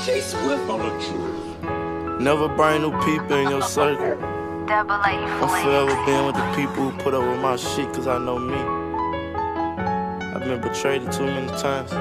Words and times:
DJ 0.00 0.22
Swift 0.22 0.70
on 0.70 0.78
the 0.78 1.04
truth. 1.04 2.20
Never 2.22 2.48
bring 2.48 2.80
new 2.80 2.90
people 3.02 3.36
in 3.36 3.50
your 3.50 3.60
circle. 3.60 4.16
Double 4.66 4.94
A 4.94 5.12
I'm 5.12 5.62
forever 5.62 5.94
being 6.06 6.24
with 6.24 6.36
the 6.36 6.52
people 6.56 6.88
who 6.88 6.98
put 7.02 7.12
up 7.12 7.22
with 7.22 7.38
my 7.40 7.56
shit, 7.56 7.92
cause 7.92 8.06
I 8.06 8.16
know 8.16 8.38
me. 8.38 8.56
I've 10.24 10.42
been 10.42 10.58
betrayed 10.62 11.12
too 11.12 11.26
many 11.26 11.48
times. 11.48 11.92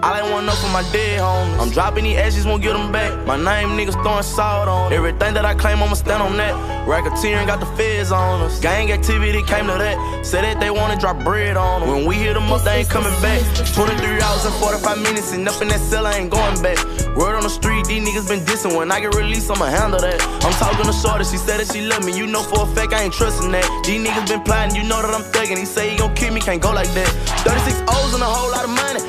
All 0.00 0.14
I 0.14 0.22
want 0.30 0.46
know 0.46 0.52
for 0.52 0.70
my 0.70 0.86
dead 0.92 1.18
homies. 1.18 1.58
I'm 1.58 1.70
dropping 1.70 2.04
these 2.04 2.16
ashes, 2.18 2.46
won't 2.46 2.62
get 2.62 2.74
them 2.74 2.92
back. 2.92 3.10
My 3.26 3.36
name, 3.36 3.70
niggas 3.74 4.00
throwing 4.04 4.22
salt 4.22 4.68
on. 4.68 4.92
Everything 4.92 5.34
that 5.34 5.44
I 5.44 5.54
claim, 5.54 5.82
I'ma 5.82 5.94
stand 5.94 6.22
on 6.22 6.36
that. 6.36 6.54
Racketeering 6.86 7.46
got 7.48 7.58
the 7.58 7.66
feds 7.74 8.12
on 8.12 8.40
us. 8.42 8.60
Gang 8.60 8.92
activity 8.92 9.42
came 9.42 9.66
to 9.66 9.74
that. 9.74 10.24
Said 10.24 10.44
that 10.44 10.60
they 10.60 10.70
wanna 10.70 10.96
drop 10.96 11.18
bread 11.24 11.56
on 11.56 11.80
them. 11.80 11.90
When 11.90 12.06
we 12.06 12.14
hit 12.14 12.34
them 12.34 12.52
up, 12.52 12.62
they 12.62 12.86
ain't 12.86 12.88
coming 12.88 13.12
back. 13.20 13.42
23 13.74 14.22
hours 14.22 14.44
and 14.44 14.54
45 14.62 15.02
minutes, 15.02 15.32
and 15.32 15.48
up 15.48 15.60
in 15.60 15.66
that 15.68 15.80
cell, 15.80 16.06
I 16.06 16.14
ain't 16.14 16.30
going 16.30 16.62
back. 16.62 16.78
Word 17.16 17.34
on 17.34 17.42
the 17.42 17.50
street, 17.50 17.86
these 17.86 18.06
niggas 18.06 18.28
been 18.28 18.46
dissing. 18.46 18.76
When 18.76 18.92
I 18.92 19.00
get 19.00 19.16
released, 19.16 19.50
I'ma 19.50 19.66
handle 19.66 20.00
that. 20.00 20.22
I'm 20.46 20.54
talking 20.62 20.86
to 20.86 20.92
Shorty, 20.92 21.24
she 21.24 21.38
said 21.38 21.58
that 21.58 21.72
she 21.74 21.82
love 21.82 22.04
me. 22.04 22.16
You 22.16 22.28
know 22.28 22.42
for 22.42 22.62
a 22.62 22.66
fact 22.70 22.92
I 22.92 23.02
ain't 23.02 23.14
trusting 23.14 23.50
that. 23.50 23.66
These 23.84 24.06
niggas 24.06 24.28
been 24.28 24.42
plotting, 24.42 24.76
you 24.76 24.84
know 24.86 25.02
that 25.02 25.10
I'm 25.10 25.26
thugging. 25.34 25.58
He 25.58 25.66
say 25.66 25.90
he 25.90 25.98
gon' 25.98 26.14
kill 26.14 26.32
me, 26.32 26.40
can't 26.40 26.62
go 26.62 26.70
like 26.72 26.88
that. 26.94 27.10
36 27.42 27.82
O's 27.90 28.14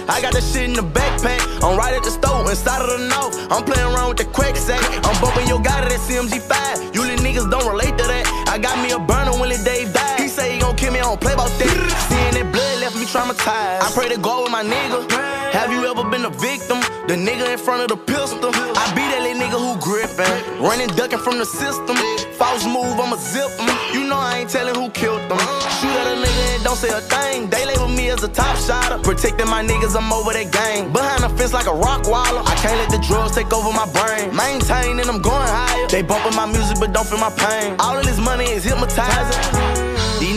I 0.10 0.22
got 0.22 0.34
that 0.34 0.42
shit 0.42 0.66
in 0.66 0.74
the 0.74 0.82
backpack. 0.82 1.40
I'm 1.62 1.78
right 1.78 1.94
at 1.94 2.04
the 2.04 2.10
stove, 2.10 2.50
inside 2.50 2.82
of 2.82 2.90
the 2.90 3.08
north. 3.14 3.38
I'm 3.54 3.64
playing 3.64 3.94
around 3.94 4.10
with 4.10 4.18
the 4.18 4.26
crack 4.26 4.58
sack. 4.58 4.82
I'm 5.06 5.14
bumping 5.22 5.48
your 5.48 5.62
guy 5.62 5.86
to 5.86 5.88
that 5.88 6.02
CMG5. 6.02 6.96
You 6.96 7.06
little 7.06 7.22
niggas 7.22 7.50
don't 7.50 7.70
relate 7.70 7.94
to 7.94 8.06
that. 8.10 8.26
I 8.50 8.58
got 8.58 8.82
me 8.82 8.90
a 8.90 8.98
burner 8.98 9.38
when 9.38 9.50
Lil 9.54 9.64
Dave 9.64 9.94
died. 9.94 10.20
He 10.20 10.28
say 10.28 10.54
he 10.54 10.60
gon' 10.60 10.76
kill 10.76 10.92
me, 10.92 11.00
I 11.00 11.04
don't 11.04 11.22
play 11.22 11.34
about 11.34 11.54
that. 11.62 11.78
Seeing 12.10 12.34
that 12.42 12.50
blood 12.52 12.82
left 12.82 12.96
me 12.98 13.06
traumatized. 13.06 13.86
I 13.86 13.90
pray 13.94 14.10
to 14.10 14.18
God 14.18 14.44
with 14.44 14.52
my 14.52 14.66
nigga. 14.66 15.06
Have 15.54 15.72
you 15.72 15.86
ever 15.86 16.04
been 16.10 16.26
a 16.26 16.34
victim? 16.34 16.82
The 17.06 17.14
nigga 17.14 17.46
in 17.54 17.60
front 17.62 17.86
of 17.86 17.90
the 17.94 17.98
pistol. 17.98 18.50
I 18.50 18.90
be 18.98 19.06
that 19.14 19.22
little 19.22 19.38
nigga 19.38 19.58
who 19.62 19.78
grippin'. 19.78 20.62
Running, 20.62 20.90
ducking 20.98 21.22
from 21.22 21.38
the 21.38 21.46
system. 21.46 21.96
False 22.40 22.64
move, 22.64 22.96
I'ma 22.98 23.18
zip 23.18 23.52
him. 23.60 23.68
You 23.94 24.08
know 24.08 24.16
I 24.16 24.40
ain't 24.40 24.50
telling 24.50 24.74
who 24.74 24.90
killed 24.92 25.20
them. 25.30 25.38
Shoot 25.76 25.92
at 25.92 26.08
a 26.08 26.16
nigga 26.16 26.56
and 26.56 26.64
don't 26.64 26.78
say 26.78 26.88
a 26.88 27.02
thing. 27.02 27.50
They 27.50 27.66
label 27.66 27.90
me 27.90 28.10
as 28.12 28.24
a 28.24 28.30
top 28.30 28.56
shotter. 28.56 28.98
Protecting 29.04 29.50
my 29.50 29.62
niggas, 29.62 29.94
I'm 29.94 30.12
over 30.14 30.32
that 30.32 30.50
gang. 30.50 30.94
Behind 30.94 31.22
the 31.22 31.30
fence 31.38 31.52
like 31.52 31.68
a 31.68 31.76
Rottweiler. 31.76 32.42
I 32.48 32.56
can't 32.64 32.78
let 32.80 32.92
the 32.92 33.06
drugs 33.06 33.36
take 33.36 33.52
over 33.52 33.74
my 33.76 33.92
brain. 33.92 34.34
Maintain 34.34 35.02
and 35.02 35.10
I'm 35.10 35.22
going 35.22 35.50
higher. 35.52 35.88
They 35.90 36.02
bumping 36.02 36.36
my 36.38 36.46
music 36.46 36.78
but 36.80 36.94
don't 36.94 37.06
feel 37.06 37.20
my 37.20 37.30
pain. 37.32 37.76
All 37.78 37.98
of 37.98 38.06
this 38.06 38.20
money 38.20 38.46
is 38.46 38.64
hypnotizing. 38.64 39.89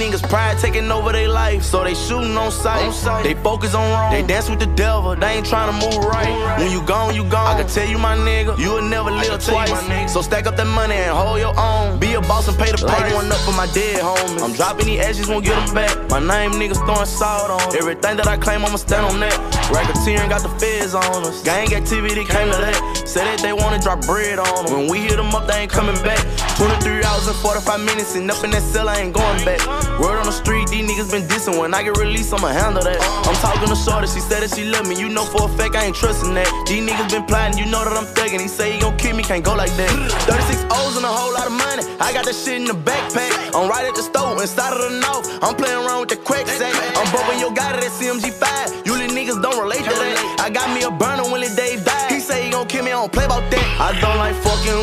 Niggas 0.02 0.28
pride 0.28 0.58
taking 0.58 0.90
over 0.90 1.12
their 1.12 1.28
life, 1.28 1.62
so 1.62 1.84
they 1.84 1.94
shooting 1.94 2.36
on 2.36 2.50
sight. 2.50 2.90
They 3.22 3.34
focus 3.34 3.72
on 3.72 3.88
wrong, 3.88 4.10
they 4.10 4.26
dance 4.26 4.50
with 4.50 4.58
the 4.58 4.66
devil, 4.66 5.14
they 5.14 5.38
ain't 5.38 5.46
trying 5.46 5.70
to 5.70 5.86
move 5.86 6.04
right. 6.04 6.58
When 6.58 6.72
you 6.72 6.82
gone, 6.82 7.14
you 7.14 7.22
gone. 7.22 7.54
I 7.54 7.62
can 7.62 7.70
tell 7.70 7.88
you, 7.88 7.98
my 7.98 8.16
nigga, 8.16 8.58
you 8.58 8.70
will 8.70 8.82
never 8.82 9.12
live 9.12 9.38
twice. 9.44 9.70
So 10.12 10.20
stack 10.20 10.48
up 10.48 10.56
that 10.56 10.66
money 10.66 10.96
and 10.96 11.16
hold 11.16 11.38
your 11.38 11.54
own. 11.56 12.00
Be 12.00 12.14
a 12.14 12.20
boss 12.20 12.48
and 12.48 12.58
pay 12.58 12.72
the 12.72 12.78
price. 12.78 13.00
Light 13.00 13.14
one 13.14 13.30
up 13.30 13.38
for 13.46 13.52
my 13.52 13.66
dead 13.72 14.00
homies. 14.02 14.42
I'm 14.42 14.52
dropping 14.54 14.86
these 14.86 14.98
ashes, 14.98 15.28
won't 15.28 15.44
get 15.44 15.54
them 15.54 15.72
back. 15.72 15.94
My 16.10 16.18
name 16.18 16.58
niggas 16.58 16.82
throwing 16.84 17.06
salt 17.06 17.50
on. 17.50 17.76
Everything 17.76 18.16
that 18.16 18.26
I 18.26 18.36
claim, 18.36 18.64
I'ma 18.64 18.78
stand 18.78 19.06
on 19.06 19.20
that. 19.20 19.38
Racketeering 19.70 20.28
got 20.28 20.42
the 20.42 20.50
feds 20.58 20.94
on 20.94 21.22
us. 21.22 21.44
Gang 21.44 21.72
activity 21.74 22.24
came 22.24 22.50
to 22.50 22.58
that. 22.58 23.06
Said 23.06 23.24
that 23.26 23.38
they 23.38 23.52
wanna 23.52 23.78
drop 23.78 24.00
bread 24.02 24.40
on 24.40 24.66
them. 24.66 24.74
When 24.74 24.90
we 24.90 24.98
hit 25.06 25.16
them 25.16 25.32
up, 25.32 25.46
they 25.46 25.62
ain't 25.62 25.70
coming 25.70 25.94
back. 26.02 26.18
23 26.62 27.02
hours 27.02 27.26
and 27.26 27.34
45 27.42 27.80
minutes, 27.82 28.14
and 28.14 28.30
up 28.30 28.38
in 28.44 28.54
that 28.54 28.62
cell, 28.62 28.88
I 28.88 29.02
ain't 29.02 29.12
going 29.12 29.42
back. 29.42 29.58
Word 29.98 30.14
on 30.22 30.26
the 30.30 30.30
street, 30.30 30.70
these 30.70 30.86
niggas 30.86 31.10
been 31.10 31.26
dissing. 31.26 31.58
When 31.58 31.74
I 31.74 31.82
get 31.82 31.98
released, 31.98 32.32
I'ma 32.32 32.54
handle 32.54 32.86
that. 32.86 33.02
I'm 33.26 33.34
talking 33.42 33.66
to 33.66 33.74
Shorty, 33.74 34.06
she 34.06 34.22
said 34.22 34.46
that 34.46 34.54
she 34.54 34.70
love 34.70 34.86
me. 34.86 34.94
You 34.94 35.08
know 35.08 35.26
for 35.26 35.50
a 35.50 35.52
fact 35.58 35.74
I 35.74 35.90
ain't 35.90 35.96
trusting 35.96 36.32
that. 36.38 36.46
These 36.70 36.86
niggas 36.86 37.10
been 37.10 37.26
plotting, 37.26 37.58
you 37.58 37.66
know 37.66 37.82
that 37.82 37.90
I'm 37.90 38.06
thugging. 38.14 38.38
He 38.38 38.46
say 38.46 38.74
he 38.74 38.78
gon' 38.78 38.94
kill 38.96 39.16
me, 39.16 39.24
can't 39.26 39.42
go 39.42 39.58
like 39.58 39.74
that. 39.74 39.90
36 40.30 40.62
O's 40.70 40.94
and 40.94 41.02
a 41.02 41.10
whole 41.10 41.34
lot 41.34 41.50
of 41.50 41.54
money. 41.58 41.82
I 41.98 42.14
got 42.14 42.30
that 42.30 42.36
shit 42.38 42.62
in 42.62 42.70
the 42.70 42.78
backpack. 42.78 43.34
I'm 43.58 43.66
right 43.66 43.82
at 43.82 43.98
the 43.98 44.06
stove, 44.06 44.38
inside 44.38 44.70
of 44.70 44.86
the 44.86 45.02
north. 45.02 45.26
I'm 45.42 45.58
playing 45.58 45.82
around 45.82 46.06
with 46.06 46.14
the 46.14 46.20
crack 46.22 46.46
sack. 46.46 46.78
I'm 46.94 47.10
bumping 47.10 47.42
your 47.42 47.50
guy 47.50 47.74
to 47.74 47.82
that 47.82 47.90
CMG5. 47.98 48.86
You 48.86 48.94
little 48.94 49.10
niggas 49.10 49.42
don't 49.42 49.58
relate 49.58 49.82
to 49.82 49.94
that. 49.98 50.38
I 50.38 50.46
got 50.46 50.70
me 50.70 50.86
a 50.86 50.94
burner 50.94 51.26
when 51.26 51.42
Lil 51.42 51.50
Dave 51.58 51.82
died. 51.82 52.06
He 52.06 52.22
say 52.22 52.46
he 52.46 52.54
gon' 52.54 52.70
kill 52.70 52.86
me, 52.86 52.94
I 52.94 53.02
don't 53.02 53.10
play 53.10 53.26
about 53.26 53.50
that. 53.50 53.66
I 53.82 53.98
don't 53.98 54.18
like 54.22 54.38
fucking 54.46 54.78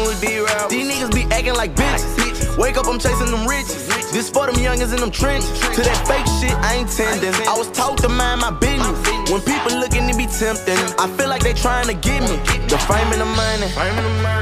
like 1.60 1.76
bitches. 1.76 2.58
Wake 2.58 2.78
up, 2.78 2.88
I'm 2.88 3.00
chasing 3.00 3.32
them 3.32 3.46
riches. 3.46 3.86
This 4.14 4.30
for 4.30 4.46
them 4.46 4.56
youngins 4.56 4.94
in 4.94 5.02
them 5.02 5.12
trenches. 5.12 5.52
To 5.76 5.82
that 5.84 6.00
fake 6.08 6.28
shit, 6.40 6.56
I 6.64 6.76
ain't 6.76 6.90
tending. 6.90 7.36
I 7.48 7.56
was 7.58 7.70
taught 7.72 7.98
to 8.00 8.08
mind 8.08 8.40
my 8.40 8.52
business. 8.52 8.96
When 9.30 9.42
people 9.42 9.78
looking 9.78 10.08
to 10.08 10.16
be 10.16 10.26
tempting, 10.26 10.80
I 10.98 11.06
feel 11.18 11.28
like 11.28 11.44
they 11.44 11.54
trying 11.54 11.88
to 11.88 11.94
get 11.94 12.22
me. 12.24 12.38
The 12.72 12.78
fame 12.88 13.12
and 13.12 13.20
the 13.20 13.32
money 13.36 13.68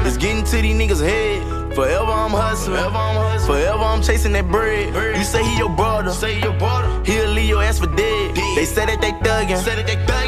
is 0.06 0.16
getting 0.16 0.44
to 0.44 0.62
these 0.62 0.78
niggas' 0.78 1.02
head. 1.02 1.74
Forever 1.74 2.12
I'm 2.22 2.30
hustling. 2.30 2.78
Forever 3.46 3.84
I'm 3.92 4.00
chasing 4.00 4.32
that 4.34 4.48
bread. 4.48 4.94
You 5.16 5.24
say 5.24 5.42
he 5.42 5.58
your 5.58 5.70
brother. 5.70 6.12
Say 6.12 6.40
your 6.40 6.54
brother. 6.54 6.88
He'll 7.04 7.27
ass 7.68 7.78
for 7.78 7.86
dead. 7.86 8.34
They 8.56 8.64
say 8.64 8.86
that 8.86 9.00
they 9.00 9.12
thuggin'. 9.20 9.60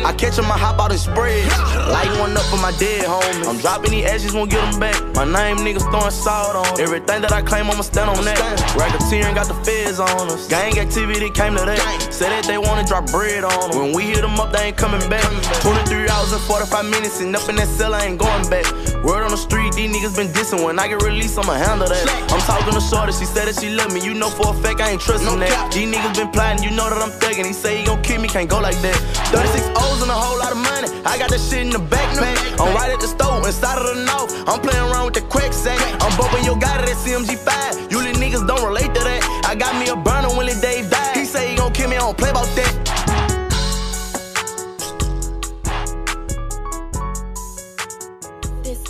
I 0.04 0.12
catch 0.12 0.38
him, 0.38 0.44
I 0.52 0.58
hop 0.58 0.78
out 0.78 0.90
and 0.90 1.00
spread. 1.00 1.48
Light 1.88 2.12
one 2.20 2.36
up 2.36 2.44
for 2.52 2.60
my 2.60 2.72
dead 2.76 3.04
homies. 3.04 3.48
I'm 3.48 3.58
dropping 3.58 3.92
these 3.92 4.04
ashes, 4.04 4.34
won't 4.34 4.50
get 4.50 4.60
them 4.60 4.78
back. 4.78 4.96
My 5.14 5.24
name 5.24 5.58
niggas 5.64 5.88
throwing 5.90 6.10
salt 6.10 6.56
on. 6.56 6.80
Everything 6.80 7.22
that 7.22 7.32
I 7.32 7.40
claim, 7.42 7.70
I'ma 7.70 7.82
stand 7.82 8.10
on 8.10 8.24
that. 8.24 8.38
Racketeering 8.76 9.34
got 9.34 9.48
the 9.48 9.58
feds 9.64 9.98
on 9.98 10.28
us. 10.30 10.48
Gang 10.48 10.78
activity 10.78 11.30
came 11.30 11.56
to 11.56 11.64
that. 11.64 11.80
Said 12.12 12.30
that 12.30 12.44
they 12.44 12.58
wanna 12.58 12.84
drop 12.84 13.06
bread 13.10 13.44
on 13.44 13.70
them. 13.70 13.78
When 13.80 13.92
we 13.96 14.04
hit 14.12 14.20
them 14.20 14.38
up, 14.38 14.52
they 14.52 14.68
ain't 14.68 14.76
coming 14.76 15.02
back. 15.08 15.24
23 15.64 16.08
hours 16.08 16.32
and 16.32 16.42
45 16.42 16.84
minutes, 16.84 17.20
and 17.20 17.34
up 17.34 17.48
in 17.48 17.56
that 17.56 17.68
cell, 17.68 17.94
I 17.94 18.04
ain't 18.04 18.18
going 18.18 18.48
back. 18.50 18.66
Word 19.02 19.24
on 19.24 19.30
the 19.30 19.40
street, 19.40 19.72
these 19.72 19.88
niggas 19.88 20.14
been 20.14 20.28
dissing. 20.28 20.62
When 20.62 20.78
I 20.78 20.86
get 20.88 21.02
released, 21.02 21.38
I'ma 21.38 21.54
handle 21.54 21.88
that. 21.88 22.04
I'm 22.28 22.40
talking 22.44 22.74
to 22.74 22.80
Shorty, 22.84 23.12
she 23.12 23.24
said 23.24 23.48
that 23.48 23.56
she 23.56 23.70
love 23.72 23.92
me. 23.92 24.04
You 24.04 24.12
know 24.12 24.28
for 24.28 24.52
a 24.52 24.56
fact 24.60 24.80
I 24.80 24.90
ain't 24.92 25.00
trusting 25.00 25.40
that. 25.40 25.72
These 25.72 25.88
niggas 25.88 26.16
been 26.16 26.28
plotting, 26.28 26.62
you 26.62 26.70
know 26.70 26.84
that 26.84 27.00
I'm 27.00 27.08
thugging. 27.16 27.46
He 27.46 27.52
say 27.52 27.80
he 27.80 27.84
gon' 27.84 28.02
kill 28.02 28.20
me, 28.20 28.28
can't 28.28 28.48
go 28.48 28.60
like 28.60 28.76
that. 28.84 28.96
36 29.32 29.72
O's 29.72 30.02
and 30.04 30.10
a 30.10 30.14
whole 30.14 30.38
lot 30.38 30.52
of 30.52 30.60
money. 30.60 30.92
I 31.08 31.16
got 31.16 31.30
that 31.32 31.40
shit 31.40 31.64
in 31.64 31.70
the 31.70 31.80
backpack. 31.80 32.36
I'm 32.60 32.76
right 32.76 32.92
at 32.92 33.00
the 33.00 33.08
stove, 33.08 33.46
inside 33.46 33.80
of 33.80 33.88
the 33.88 34.04
north. 34.04 34.36
I'm 34.44 34.60
playing 34.60 34.84
around 34.92 35.06
with 35.08 35.16
the 35.16 35.24
crack 35.32 35.52
sack. 35.52 35.80
I'm 36.04 36.12
bumping 36.20 36.44
your 36.44 36.60
guy 36.60 36.76
to 36.76 36.84
that 36.84 36.98
CMG5. 37.00 37.90
You 37.90 38.04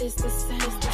is 0.02 0.14
the 0.14 0.30
sound. 0.30 0.89